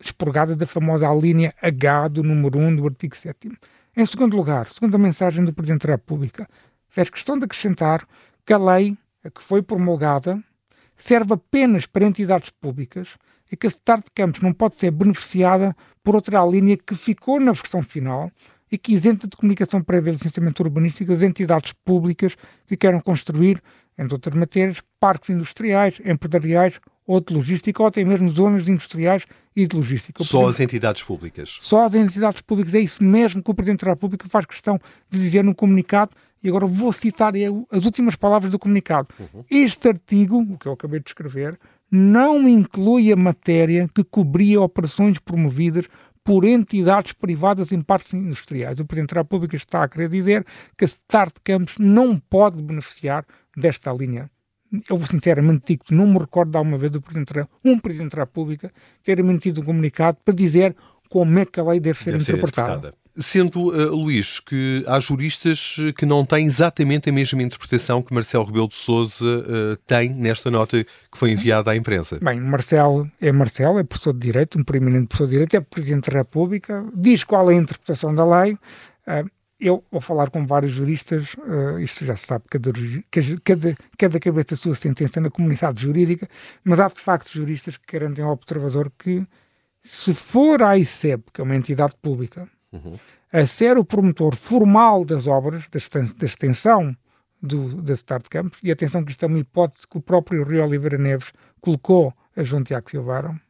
expurgada 0.00 0.54
da 0.54 0.66
famosa 0.66 1.12
linha 1.14 1.54
H 1.62 2.08
do 2.08 2.22
número 2.22 2.58
1 2.58 2.76
do 2.76 2.86
artigo 2.86 3.16
7 3.16 3.50
Em 3.96 4.06
segundo 4.06 4.36
lugar, 4.36 4.70
segundo 4.70 4.94
a 4.94 4.98
mensagem 4.98 5.44
do 5.44 5.52
Presidente 5.52 5.86
da 5.86 5.94
República, 5.94 6.48
fez 6.88 7.08
questão 7.10 7.38
de 7.38 7.44
acrescentar 7.44 8.06
que 8.44 8.52
a 8.52 8.58
lei 8.58 8.96
a 9.24 9.30
que 9.30 9.42
foi 9.42 9.62
promulgada 9.62 10.42
serve 10.96 11.34
apenas 11.34 11.86
para 11.86 12.06
entidades 12.06 12.50
públicas 12.50 13.16
e 13.50 13.56
que 13.56 13.66
a 13.66 13.68
Start 13.68 14.06
Campos 14.14 14.40
não 14.40 14.52
pode 14.52 14.78
ser 14.78 14.90
beneficiada 14.90 15.76
por 16.02 16.14
outra 16.14 16.44
linha 16.44 16.76
que 16.76 16.94
ficou 16.94 17.40
na 17.40 17.52
versão 17.52 17.82
final 17.82 18.30
e 18.70 18.76
que 18.76 18.92
isenta 18.92 19.26
de 19.26 19.36
comunicação 19.36 19.82
prévia 19.82 20.10
e 20.10 20.12
licenciamento 20.14 20.62
urbanístico 20.62 21.12
as 21.12 21.22
entidades 21.22 21.72
públicas 21.84 22.36
que 22.66 22.76
queiram 22.76 23.00
construir, 23.00 23.62
entre 23.96 24.14
outras 24.14 24.34
matérias, 24.34 24.82
parques 25.00 25.30
industriais, 25.30 26.00
empresariais 26.04 26.80
ou 27.06 27.20
de 27.20 27.32
logística, 27.32 27.82
ou 27.82 27.88
até 27.88 28.04
mesmo 28.04 28.28
zonas 28.28 28.68
industriais 28.68 29.24
e 29.56 29.66
de 29.66 29.74
logística. 29.74 30.22
Só 30.22 30.46
as 30.46 30.60
entidades 30.60 31.02
públicas. 31.02 31.58
Só 31.62 31.86
as 31.86 31.94
entidades 31.94 32.42
públicas. 32.42 32.74
É 32.74 32.80
isso 32.80 33.02
mesmo 33.02 33.42
que 33.42 33.50
o 33.50 33.54
Presidente 33.54 33.84
da 33.84 33.92
República 33.92 34.28
faz 34.28 34.44
questão 34.44 34.78
de 35.10 35.18
dizer 35.18 35.42
no 35.42 35.54
comunicado, 35.54 36.14
e 36.42 36.48
agora 36.48 36.66
vou 36.66 36.92
citar 36.92 37.32
as 37.72 37.84
últimas 37.84 38.14
palavras 38.14 38.50
do 38.50 38.58
comunicado. 38.58 39.08
Uhum. 39.18 39.44
Este 39.50 39.88
artigo, 39.88 40.38
o 40.38 40.58
que 40.58 40.66
eu 40.66 40.72
acabei 40.72 41.00
de 41.00 41.08
escrever, 41.08 41.58
não 41.90 42.48
inclui 42.48 43.12
a 43.12 43.16
matéria 43.16 43.88
que 43.94 44.04
cobria 44.04 44.60
operações 44.60 45.18
promovidas 45.18 45.86
por 46.22 46.44
entidades 46.44 47.12
privadas 47.12 47.72
em 47.72 47.80
partes 47.80 48.12
industriais. 48.12 48.78
O 48.78 48.84
Presidente 48.84 49.14
da 49.14 49.22
República 49.22 49.56
está 49.56 49.82
a 49.82 49.88
querer 49.88 50.10
dizer 50.10 50.44
que 50.76 50.84
a 50.84 50.86
Start 50.86 51.36
Campos 51.42 51.76
não 51.78 52.18
pode 52.18 52.60
beneficiar 52.60 53.24
desta 53.56 53.90
linha. 53.92 54.30
Eu 54.90 55.00
sinceramente 55.00 55.64
digo 55.66 55.84
que 55.84 55.94
não 55.94 56.06
me 56.06 56.18
recordo 56.18 56.50
de 56.50 56.58
alguma 56.58 56.76
vez 56.76 56.92
do 56.92 57.00
Presidente, 57.00 57.32
um 57.64 57.78
Presidente 57.78 58.14
da 58.14 58.22
República 58.22 58.70
ter 59.02 59.18
emitido 59.18 59.62
um 59.62 59.64
comunicado 59.64 60.18
para 60.22 60.34
dizer 60.34 60.76
como 61.08 61.38
é 61.38 61.46
que 61.46 61.58
a 61.58 61.64
lei 61.64 61.80
deve 61.80 62.02
ser 62.02 62.12
deve 62.12 62.24
interpretada. 62.24 62.72
Ser 62.72 62.76
interpretada. 62.78 62.98
Sendo, 63.20 63.68
uh, 63.68 63.94
Luís, 63.94 64.40
que 64.40 64.84
há 64.86 65.00
juristas 65.00 65.76
que 65.96 66.06
não 66.06 66.24
têm 66.24 66.46
exatamente 66.46 67.10
a 67.10 67.12
mesma 67.12 67.42
interpretação 67.42 68.02
que 68.02 68.14
Marcelo 68.14 68.44
Rebelo 68.44 68.68
de 68.68 68.76
Sousa 68.76 69.24
uh, 69.24 69.76
tem 69.86 70.10
nesta 70.10 70.50
nota 70.50 70.84
que 70.84 71.18
foi 71.18 71.32
enviada 71.32 71.70
à 71.70 71.76
imprensa. 71.76 72.18
Bem, 72.22 72.40
Marcelo 72.40 73.10
é 73.20 73.32
Marcelo, 73.32 73.78
é 73.78 73.84
professor 73.84 74.12
de 74.12 74.20
Direito, 74.20 74.58
um 74.58 74.64
preeminente 74.64 75.08
professor 75.08 75.26
de 75.26 75.32
Direito, 75.32 75.56
é 75.56 75.60
Presidente 75.60 76.10
da 76.10 76.18
República, 76.18 76.84
diz 76.94 77.24
qual 77.24 77.50
é 77.50 77.54
a 77.54 77.58
interpretação 77.58 78.14
da 78.14 78.24
lei. 78.24 78.52
Uh, 78.54 79.28
eu 79.60 79.84
vou 79.90 80.00
falar 80.00 80.30
com 80.30 80.46
vários 80.46 80.72
juristas, 80.72 81.34
uh, 81.34 81.78
isto 81.80 82.04
já 82.04 82.16
se 82.16 82.26
sabe, 82.26 82.44
cada, 82.48 82.72
cada, 83.42 83.76
cada 83.98 84.20
cabeça 84.20 84.54
a 84.54 84.56
sua 84.56 84.74
sentença 84.76 85.20
na 85.20 85.30
comunidade 85.30 85.82
jurídica, 85.82 86.28
mas 86.62 86.78
há 86.78 86.88
de 86.88 87.00
facto 87.00 87.32
juristas 87.32 87.76
que 87.76 87.98
garantem 87.98 88.24
ao 88.24 88.32
observador 88.32 88.92
que 88.96 89.26
se 89.82 90.14
for 90.14 90.62
a 90.62 90.78
ICEP, 90.78 91.24
que 91.32 91.40
é 91.40 91.44
uma 91.44 91.56
entidade 91.56 91.94
pública, 92.00 92.48
uhum. 92.72 92.98
a 93.32 93.46
ser 93.46 93.78
o 93.78 93.84
promotor 93.84 94.34
formal 94.36 95.04
das 95.04 95.26
obras, 95.26 95.64
da 95.70 96.26
extensão 96.26 96.96
do, 97.40 97.82
da 97.82 97.94
Start 97.94 98.26
Campus, 98.28 98.58
e 98.62 98.70
atenção 98.70 99.04
que 99.04 99.12
isto 99.12 99.22
é 99.22 99.26
uma 99.26 99.38
hipótese 99.38 99.86
que 99.86 99.98
o 99.98 100.00
próprio 100.00 100.42
Rio 100.44 100.64
Oliveira 100.64 100.98
Neves 100.98 101.32
colocou 101.60 102.12
a 102.36 102.42
João 102.42 102.62
Tiago 102.62 102.90
Silveira, 102.90 103.40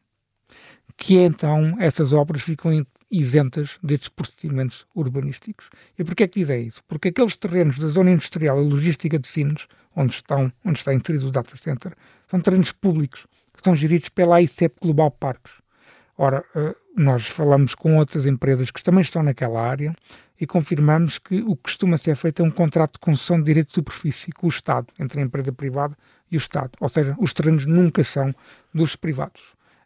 que 0.97 1.15
então 1.15 1.75
essas 1.79 2.13
obras 2.13 2.41
ficam 2.41 2.71
isentas 3.09 3.79
destes 3.81 4.09
procedimentos 4.09 4.85
urbanísticos. 4.93 5.69
E 5.97 6.03
porquê 6.03 6.23
é 6.23 6.27
que 6.27 6.39
dizem 6.39 6.67
isso? 6.67 6.83
Porque 6.87 7.07
aqueles 7.07 7.35
terrenos 7.35 7.79
da 7.79 7.87
zona 7.87 8.11
industrial 8.11 8.61
e 8.61 8.69
logística 8.69 9.17
de 9.17 9.27
Sines, 9.27 9.67
onde, 9.95 10.13
estão, 10.13 10.51
onde 10.63 10.79
está 10.79 10.93
inserido 10.93 11.27
o 11.27 11.31
data 11.31 11.55
center, 11.55 11.93
são 12.29 12.39
terrenos 12.39 12.71
públicos, 12.71 13.25
que 13.53 13.63
são 13.63 13.75
geridos 13.75 14.09
pela 14.09 14.41
ICEP 14.41 14.75
Global 14.81 15.11
Parques. 15.11 15.53
Ora, 16.17 16.43
eh, 16.55 16.75
nós 16.99 17.27
falamos 17.27 17.73
com 17.73 17.95
outras 17.95 18.25
empresas 18.25 18.69
que 18.69 18.83
também 18.83 19.01
estão 19.01 19.23
naquela 19.23 19.61
área 19.61 19.95
e 20.39 20.45
confirmamos 20.45 21.17
que 21.17 21.41
o 21.41 21.55
que 21.55 21.63
costuma 21.63 21.95
ser 21.95 22.13
feito 22.17 22.41
é 22.41 22.45
um 22.45 22.51
contrato 22.51 22.93
de 22.93 22.99
concessão 22.99 23.37
de 23.37 23.45
direito 23.45 23.69
de 23.69 23.75
superfície 23.75 24.33
com 24.33 24.47
o 24.47 24.49
Estado, 24.49 24.87
entre 24.99 25.21
a 25.21 25.23
empresa 25.23 25.53
privada 25.53 25.97
e 26.29 26.35
o 26.35 26.37
Estado. 26.37 26.71
Ou 26.77 26.89
seja, 26.89 27.15
os 27.17 27.31
terrenos 27.31 27.65
nunca 27.65 28.03
são 28.03 28.35
dos 28.73 28.97
privados. 28.97 29.41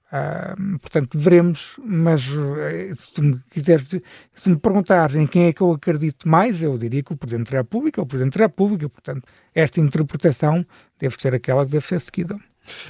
Uh, 0.08 0.80
portanto, 0.80 1.20
veremos, 1.20 1.76
mas 1.86 2.28
uh, 2.28 2.96
se 2.96 3.22
me 3.22 3.40
quiseres, 3.52 3.88
se 4.34 4.50
me 4.50 4.58
perguntares 4.58 5.16
em 5.16 5.28
quem 5.28 5.46
é 5.46 5.54
que 5.54 5.62
eu 5.62 5.72
acredito 5.72 6.28
mais, 6.28 6.60
eu 6.64 6.76
diria 6.80 7.04
que 7.04 7.14
o 7.14 7.18
Presidente 7.18 7.52
da 7.52 7.60
República 7.60 8.02
o 8.02 8.08
Presidente 8.08 8.40
da 8.40 8.46
República. 8.46 8.90
Portanto, 8.90 9.28
esta 9.54 9.80
interpretação 9.80 10.66
deve 10.98 11.16
ser 11.20 11.36
aquela 11.36 11.64
que 11.64 11.72
deve 11.72 11.86
ser 11.86 12.02
seguida 12.02 12.40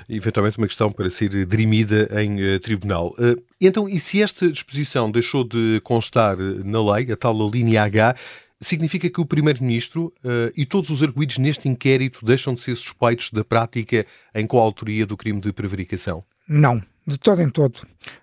eventualmente 0.09 0.57
uma 0.57 0.67
questão 0.67 0.91
para 0.91 1.09
ser 1.09 1.45
dirimida 1.45 2.09
em 2.21 2.55
uh, 2.55 2.59
tribunal. 2.59 3.15
Uh, 3.17 3.41
então, 3.59 3.87
e 3.87 3.99
se 3.99 4.21
esta 4.21 4.51
disposição 4.51 5.09
deixou 5.09 5.43
de 5.43 5.79
constar 5.83 6.37
na 6.37 6.93
lei, 6.93 7.11
a 7.11 7.15
tal 7.15 7.35
linha 7.49 7.83
H, 7.83 8.15
significa 8.59 9.09
que 9.09 9.19
o 9.19 9.25
Primeiro-Ministro 9.25 10.13
e 10.55 10.65
todos 10.65 10.89
os 10.89 11.03
arguídos 11.03 11.37
neste 11.37 11.67
inquérito 11.67 12.25
deixam 12.25 12.53
de 12.53 12.61
ser 12.61 12.75
suspeitos 12.77 13.29
da 13.29 13.43
prática 13.43 14.05
em 14.33 14.47
coautoria 14.47 15.05
do 15.05 15.17
crime 15.17 15.41
de 15.41 15.51
prevaricação? 15.51 16.23
Não, 16.47 16.81
de 17.05 17.17
todo 17.17 17.41
em 17.41 17.49
todo. 17.49 17.81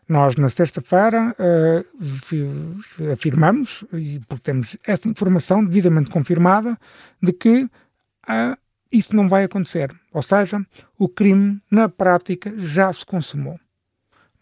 Nós, 0.09 0.35
na 0.37 0.49
sexta-feira, 0.49 1.35
uh, 1.39 3.13
afirmamos, 3.13 3.85
e 3.93 4.21
porque 4.27 4.43
temos 4.43 4.77
essa 4.87 5.09
informação 5.09 5.65
devidamente 5.65 6.11
confirmada, 6.11 6.79
de 7.23 7.33
que 7.33 7.65
uh, 7.65 8.57
isso 8.93 9.15
não 9.15 9.29
vai 9.29 9.45
acontecer. 9.45 9.95
Ou 10.13 10.23
seja, 10.23 10.65
o 10.99 11.09
crime, 11.09 11.61
na 11.71 11.89
prática, 11.89 12.53
já 12.57 12.93
se 12.93 13.05
consumou. 13.05 13.59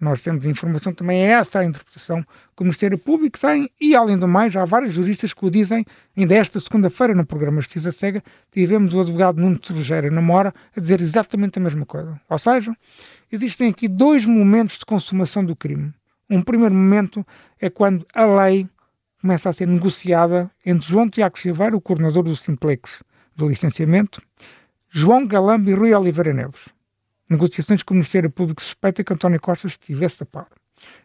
Nós 0.01 0.23
temos 0.23 0.47
informação 0.47 0.93
também, 0.93 1.23
é 1.23 1.33
essa 1.33 1.59
a 1.59 1.65
interpretação 1.65 2.23
que 2.23 2.63
o 2.63 2.65
Ministério 2.65 2.97
Público 2.97 3.39
tem, 3.39 3.69
e 3.81 3.97
além 3.97 4.17
do 4.17 4.29
mais, 4.29 4.55
há 4.55 4.65
vários 4.65 4.93
juristas 4.93 5.35
que 5.35 5.45
o 5.45 5.51
dizem. 5.51 5.85
Ainda 6.17 6.37
esta 6.37 6.61
segunda-feira, 6.61 7.15
no 7.15 7.27
programa 7.27 7.61
Justiça 7.61 7.91
Cega, 7.91 8.23
tivemos 8.53 8.95
o 8.95 9.01
advogado 9.01 9.41
Nuno 9.41 9.59
Cervejeira 9.63 10.09
na 10.09 10.23
Mora 10.23 10.55
a 10.77 10.81
dizer 10.81 11.01
exatamente 11.01 11.59
a 11.59 11.63
mesma 11.63 11.85
coisa. 11.85 12.19
Ou 12.29 12.39
seja, 12.39 12.73
existem 13.31 13.71
aqui 13.71 13.89
dois 13.89 14.25
momentos 14.25 14.79
de 14.79 14.87
consumação 14.87 15.45
do 15.45 15.57
crime. 15.57 15.93
Um 16.31 16.43
primeiro 16.43 16.75
momento 16.75 17.27
é 17.61 17.69
quando 17.69 18.07
a 18.15 18.25
lei 18.25 18.69
começa 19.21 19.51
a 19.51 19.53
ser 19.53 19.67
negociada 19.67 20.49
entre 20.65 20.89
João 20.89 21.11
Tiago 21.11 21.37
Silveira, 21.37 21.77
o 21.77 21.81
coordenador 21.81 22.23
do 22.23 22.37
Simplex 22.37 23.03
do 23.39 23.49
licenciamento, 23.49 24.21
João 24.91 25.25
Galambo 25.25 25.71
e 25.71 25.75
Rui 25.75 25.95
Oliveira 25.95 26.35
Neves. 26.35 26.61
Negociações 27.31 27.83
que 27.85 27.93
o 27.93 27.95
Ministério 27.95 28.29
Público 28.29 28.61
suspeita 28.61 29.05
que 29.05 29.13
António 29.13 29.41
Costa 29.41 29.69
estivesse 29.69 30.25
a 30.25 30.27
par. 30.27 30.49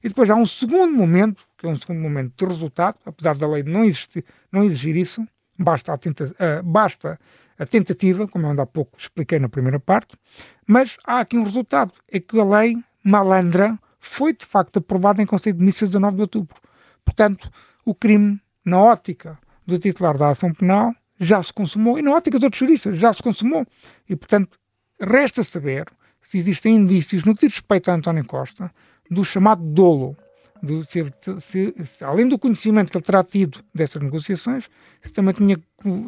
E 0.03 0.07
depois 0.07 0.29
há 0.29 0.35
um 0.35 0.45
segundo 0.45 0.91
momento, 0.91 1.43
que 1.57 1.67
é 1.67 1.69
um 1.69 1.75
segundo 1.75 1.99
momento 1.99 2.33
de 2.35 2.45
resultado, 2.45 2.97
apesar 3.05 3.35
da 3.35 3.47
lei 3.47 3.61
não, 3.61 3.83
existir, 3.83 4.25
não 4.51 4.63
exigir 4.63 4.95
isso, 4.95 5.25
basta 5.57 5.93
a, 5.93 5.97
tenta, 5.97 6.25
uh, 6.25 6.63
basta 6.63 7.19
a 7.57 7.65
tentativa, 7.67 8.27
como 8.27 8.45
eu 8.45 8.49
ainda 8.49 8.63
há 8.63 8.65
pouco 8.65 8.97
expliquei 8.97 9.37
na 9.37 9.47
primeira 9.47 9.79
parte, 9.79 10.17
mas 10.65 10.97
há 11.05 11.19
aqui 11.19 11.37
um 11.37 11.43
resultado, 11.43 11.93
é 12.11 12.19
que 12.19 12.39
a 12.39 12.43
lei 12.43 12.77
malandra 13.03 13.77
foi 13.99 14.33
de 14.33 14.45
facto 14.45 14.77
aprovada 14.77 15.21
em 15.21 15.25
Conselho 15.25 15.55
de 15.55 15.61
Ministros 15.61 15.89
de 15.89 15.97
19 15.97 16.15
de 16.15 16.21
outubro. 16.23 16.57
Portanto, 17.05 17.51
o 17.85 17.93
crime, 17.93 18.41
na 18.65 18.79
ótica 18.79 19.37
do 19.67 19.77
titular 19.77 20.17
da 20.17 20.29
ação 20.29 20.51
penal, 20.51 20.93
já 21.19 21.41
se 21.41 21.53
consumou, 21.53 21.97
e 21.97 22.01
na 22.01 22.11
ótica 22.11 22.37
dos 22.37 22.45
outros 22.45 22.59
juristas, 22.59 22.97
já 22.97 23.13
se 23.13 23.21
consumou. 23.21 23.65
E, 24.09 24.15
portanto, 24.15 24.57
resta 24.99 25.43
saber 25.43 25.85
se 26.21 26.37
existem 26.37 26.75
indícios 26.75 27.23
no 27.25 27.35
que 27.35 27.45
diz 27.45 27.55
respeito 27.55 27.91
a 27.91 27.95
António 27.95 28.25
Costa 28.25 28.71
do 29.09 29.23
chamado 29.23 29.63
dolo. 29.63 30.17
de 30.61 30.85
ser, 30.89 31.13
se, 31.39 31.73
se, 31.85 32.03
além 32.03 32.27
do 32.27 32.39
conhecimento 32.39 32.89
que 32.89 32.97
ele 32.97 33.03
terá 33.03 33.23
tido 33.23 33.59
destas 33.75 34.01
negociações, 34.01 34.69
também 35.13 35.33
tinha, 35.33 35.59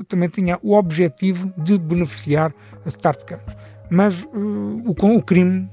também 0.08 0.30
tinha 0.30 0.58
o 0.62 0.74
objetivo 0.74 1.54
de 1.58 1.78
beneficiar 1.78 2.54
a 2.86 2.90
Start 2.90 3.26
Campos. 3.26 3.54
Mas 3.90 4.24
uh, 4.24 4.82
o, 4.86 5.18
o 5.18 5.22
crime 5.22 5.70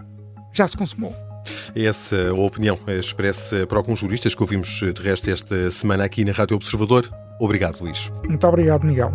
já 0.52 0.66
se 0.66 0.76
consumou. 0.76 1.31
Essa 1.74 2.30
a 2.30 2.34
opinião 2.34 2.78
expressa 2.88 3.66
para 3.66 3.78
alguns 3.78 4.00
juristas 4.00 4.34
que 4.34 4.42
ouvimos 4.42 4.68
de 4.68 5.02
resto 5.02 5.30
esta 5.30 5.70
semana 5.70 6.04
aqui 6.04 6.24
na 6.24 6.32
Rádio 6.32 6.56
Observador. 6.56 7.08
Obrigado, 7.40 7.80
Luís. 7.80 8.10
Muito 8.28 8.46
obrigado, 8.46 8.84
Miguel. 8.84 9.12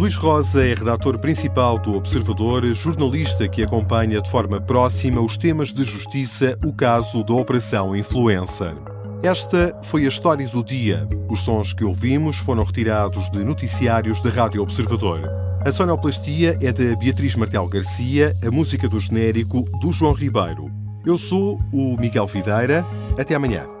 Luís 0.00 0.14
Rosa 0.14 0.64
é 0.64 0.72
redator 0.72 1.18
principal 1.18 1.78
do 1.78 1.94
Observador, 1.94 2.64
jornalista 2.74 3.46
que 3.46 3.62
acompanha 3.62 4.22
de 4.22 4.30
forma 4.30 4.58
próxima 4.58 5.20
os 5.20 5.36
temas 5.36 5.74
de 5.74 5.84
justiça, 5.84 6.58
o 6.64 6.72
caso 6.72 7.22
da 7.22 7.34
Operação 7.34 7.94
Influencer. 7.94 8.74
Esta 9.22 9.78
foi 9.82 10.06
a 10.06 10.08
história 10.08 10.48
do 10.48 10.64
dia. 10.64 11.06
Os 11.28 11.42
sons 11.42 11.74
que 11.74 11.84
ouvimos 11.84 12.38
foram 12.38 12.64
retirados 12.64 13.28
de 13.28 13.44
noticiários 13.44 14.22
da 14.22 14.30
Rádio 14.30 14.62
Observador. 14.62 15.49
A 15.62 15.70
sonoplastia 15.70 16.56
é 16.62 16.72
da 16.72 16.96
Beatriz 16.96 17.34
Martel 17.34 17.68
Garcia, 17.68 18.34
a 18.42 18.50
música 18.50 18.88
do 18.88 18.98
genérico 18.98 19.60
do 19.78 19.92
João 19.92 20.14
Ribeiro. 20.14 20.70
Eu 21.04 21.18
sou 21.18 21.60
o 21.70 21.98
Miguel 22.00 22.26
Videira. 22.26 22.82
Até 23.18 23.34
amanhã. 23.34 23.79